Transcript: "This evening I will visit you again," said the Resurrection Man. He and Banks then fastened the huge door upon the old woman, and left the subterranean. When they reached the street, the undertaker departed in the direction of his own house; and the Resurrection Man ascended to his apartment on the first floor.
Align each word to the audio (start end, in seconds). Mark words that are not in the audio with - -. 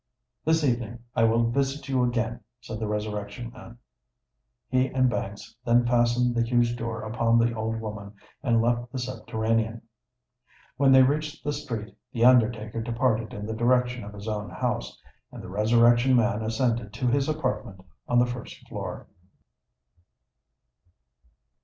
"This 0.45 0.63
evening 0.63 0.97
I 1.15 1.25
will 1.25 1.51
visit 1.51 1.87
you 1.87 2.03
again," 2.03 2.39
said 2.59 2.79
the 2.79 2.87
Resurrection 2.87 3.51
Man. 3.51 3.77
He 4.67 4.87
and 4.87 5.11
Banks 5.11 5.55
then 5.63 5.85
fastened 5.85 6.33
the 6.33 6.41
huge 6.41 6.75
door 6.75 7.03
upon 7.03 7.37
the 7.37 7.53
old 7.53 7.79
woman, 7.79 8.13
and 8.41 8.63
left 8.63 8.91
the 8.91 8.97
subterranean. 8.97 9.83
When 10.75 10.91
they 10.91 11.03
reached 11.03 11.43
the 11.43 11.53
street, 11.53 11.95
the 12.11 12.25
undertaker 12.25 12.81
departed 12.81 13.31
in 13.31 13.45
the 13.45 13.53
direction 13.53 14.03
of 14.03 14.13
his 14.15 14.27
own 14.27 14.49
house; 14.49 14.99
and 15.31 15.43
the 15.43 15.49
Resurrection 15.49 16.15
Man 16.15 16.41
ascended 16.41 16.93
to 16.93 17.05
his 17.05 17.29
apartment 17.29 17.85
on 18.07 18.17
the 18.17 18.25
first 18.25 18.67
floor. 18.67 19.05